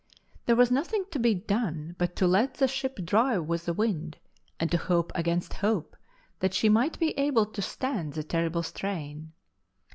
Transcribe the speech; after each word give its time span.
There 0.47 0.55
was 0.55 0.71
nothing 0.71 1.05
to 1.11 1.19
be 1.19 1.35
done 1.35 1.93
but 1.99 2.15
to 2.15 2.25
let 2.25 2.55
the 2.55 2.67
ship 2.67 2.97
drive 3.05 3.43
with 3.45 3.65
the 3.67 3.73
wind, 3.75 4.17
and 4.59 4.71
to 4.71 4.77
hope 4.77 5.11
against 5.13 5.53
hope 5.53 5.95
that 6.39 6.55
she 6.55 6.69
might 6.69 6.97
be 6.97 7.11
able 7.19 7.45
to 7.45 7.61
stand 7.61 8.13
the 8.13 8.23
terrible 8.23 8.63
strain. 8.63 9.33